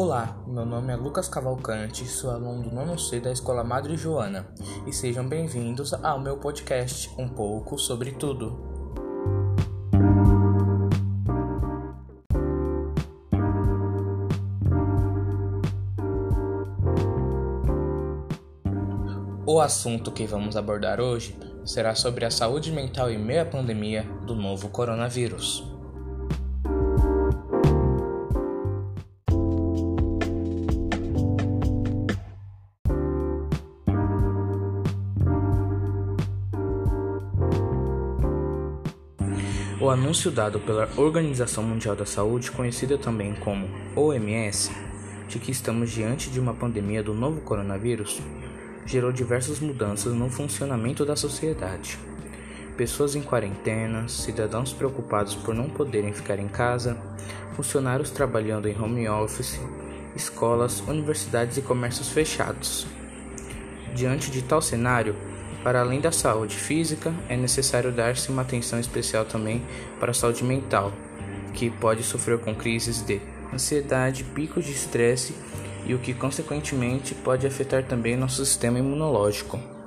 [0.00, 4.46] Olá, meu nome é Lucas Cavalcante, sou aluno do nono C da Escola Madre Joana
[4.86, 8.56] e sejam bem-vindos ao meu podcast Um pouco sobre tudo.
[19.44, 24.04] O assunto que vamos abordar hoje será sobre a saúde mental em meio à pandemia
[24.24, 25.67] do novo coronavírus.
[39.80, 44.72] O anúncio dado pela Organização Mundial da Saúde, conhecida também como OMS,
[45.28, 48.20] de que estamos diante de uma pandemia do novo coronavírus,
[48.84, 51.96] gerou diversas mudanças no funcionamento da sociedade.
[52.76, 56.98] Pessoas em quarentena, cidadãos preocupados por não poderem ficar em casa,
[57.54, 59.60] funcionários trabalhando em home office,
[60.16, 62.84] escolas, universidades e comércios fechados.
[63.94, 65.14] Diante de tal cenário,
[65.62, 69.62] para além da saúde física, é necessário dar-se uma atenção especial também
[69.98, 70.92] para a saúde mental,
[71.54, 73.20] que pode sofrer com crises de
[73.52, 75.34] ansiedade, picos de estresse
[75.86, 79.77] e o que consequentemente pode afetar também nosso sistema imunológico.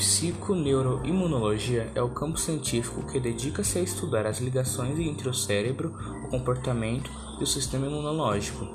[0.00, 6.28] Psiconeuroimunologia é o campo científico que dedica-se a estudar as ligações entre o cérebro, o
[6.28, 8.66] comportamento e o sistema imunológico,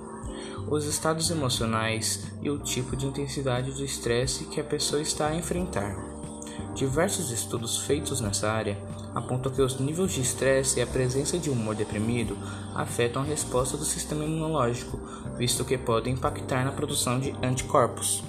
[0.70, 5.36] os estados emocionais e o tipo de intensidade do estresse que a pessoa está a
[5.36, 5.98] enfrentar.
[6.76, 8.78] Diversos estudos feitos nessa área
[9.16, 12.38] apontam que os níveis de estresse e a presença de humor deprimido
[12.76, 15.00] afetam a resposta do sistema imunológico,
[15.40, 18.24] visto que podem impactar na produção de anticorpos.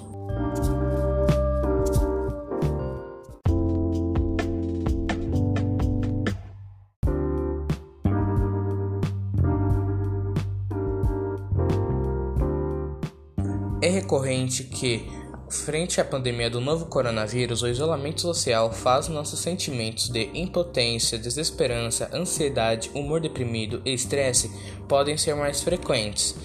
[13.79, 15.07] É recorrente que,
[15.49, 22.09] frente à pandemia do novo coronavírus, o isolamento social faz nossos sentimentos de impotência, desesperança,
[22.11, 24.51] ansiedade, humor deprimido e estresse
[24.87, 26.35] podem ser mais frequentes.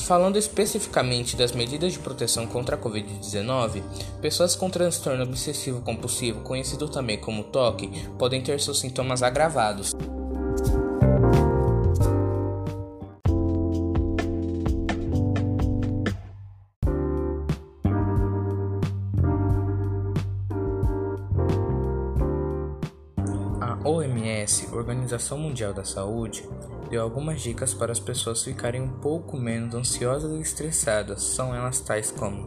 [0.00, 3.80] Falando especificamente das medidas de proteção contra a Covid-19,
[4.20, 9.92] pessoas com transtorno obsessivo compulsivo, conhecido também como TOC, podem ter seus sintomas agravados.
[23.84, 26.48] OMS, Organização Mundial da Saúde,
[26.88, 31.22] deu algumas dicas para as pessoas ficarem um pouco menos ansiosas e estressadas.
[31.22, 32.46] São elas tais como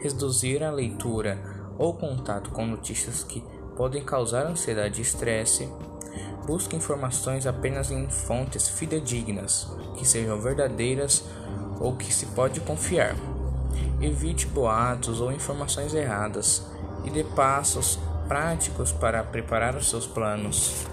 [0.00, 1.40] reduzir a leitura
[1.78, 3.44] ou contato com notícias que
[3.76, 5.68] podem causar ansiedade e estresse.
[6.48, 11.24] Busque informações apenas em fontes fidedignas, que sejam verdadeiras
[11.78, 13.14] ou que se pode confiar.
[14.00, 16.66] Evite boatos ou informações erradas
[17.04, 18.00] e dê passos
[18.32, 20.86] práticos para preparar os seus planos.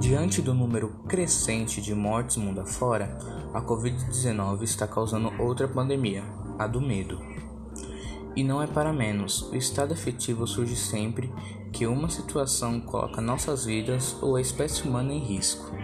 [0.00, 3.18] Diante do número crescente de mortes mundo afora,
[3.52, 6.24] a Covid-19 está causando outra pandemia,
[6.58, 7.20] a do medo.
[8.38, 11.28] E não é para menos, o estado afetivo surge sempre
[11.72, 15.74] que uma situação coloca nossas vidas ou a espécie humana em risco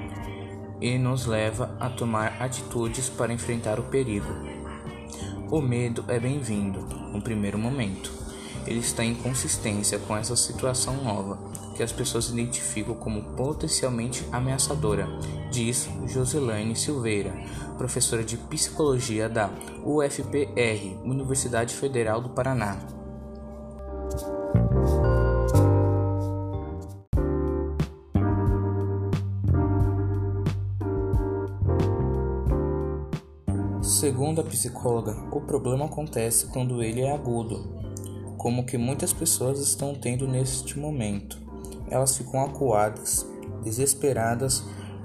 [0.80, 4.32] e nos leva a tomar atitudes para enfrentar o perigo.
[5.50, 6.78] O medo é bem-vindo
[7.12, 8.12] no primeiro momento.
[8.64, 11.43] Ele está em consistência com essa situação nova
[11.74, 15.06] que as pessoas identificam como potencialmente ameaçadora,
[15.50, 17.34] diz Joselaine Silveira,
[17.76, 19.50] professora de psicologia da
[19.84, 22.78] UFPR, Universidade Federal do Paraná.
[33.82, 37.84] Segundo a psicóloga, o problema acontece quando ele é agudo,
[38.36, 41.43] como que muitas pessoas estão tendo neste momento.
[41.88, 43.26] Elas ficam acuadas,
[43.62, 44.64] desesperadas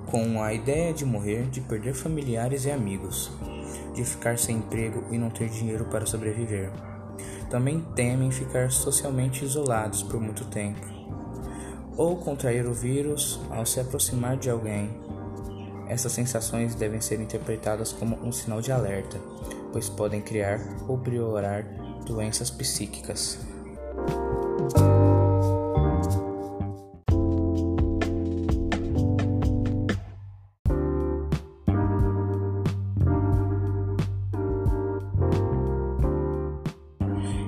[0.09, 3.31] com a ideia de morrer, de perder familiares e amigos,
[3.93, 6.71] de ficar sem emprego e não ter dinheiro para sobreviver.
[7.49, 10.85] Também temem ficar socialmente isolados por muito tempo,
[11.95, 14.89] ou contrair o vírus ao se aproximar de alguém.
[15.87, 19.19] Essas sensações devem ser interpretadas como um sinal de alerta,
[19.71, 21.65] pois podem criar ou piorar
[22.05, 23.39] doenças psíquicas.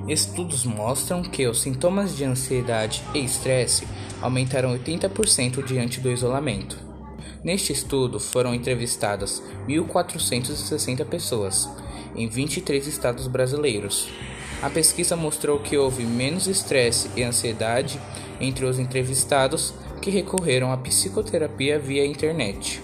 [0.08, 3.86] Estudos mostram que os sintomas de ansiedade e estresse
[4.20, 6.76] aumentaram 80% diante do isolamento.
[7.44, 11.68] Neste estudo foram entrevistadas 1.460 pessoas,
[12.16, 14.08] em 23 estados brasileiros.
[14.60, 18.00] A pesquisa mostrou que houve menos estresse e ansiedade
[18.40, 22.82] entre os entrevistados que recorreram à psicoterapia via internet.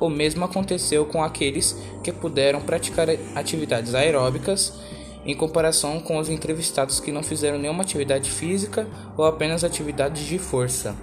[0.00, 4.72] O mesmo aconteceu com aqueles que puderam praticar atividades aeróbicas
[5.24, 8.86] em comparação com os entrevistados que não fizeram nenhuma atividade física
[9.16, 10.94] ou apenas atividades de força.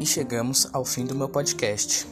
[0.00, 2.06] E chegamos ao fim do meu podcast.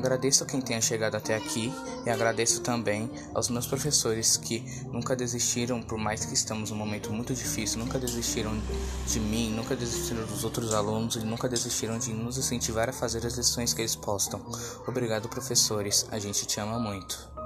[0.00, 1.70] Agradeço a quem tenha chegado até aqui
[2.06, 7.12] e agradeço também aos meus professores que nunca desistiram, por mais que estamos num momento
[7.12, 8.58] muito difícil, nunca desistiram
[9.06, 13.26] de mim, nunca desistiram dos outros alunos e nunca desistiram de nos incentivar a fazer
[13.26, 14.40] as lições que eles postam.
[14.88, 16.06] Obrigado, professores.
[16.10, 17.39] A gente te ama muito.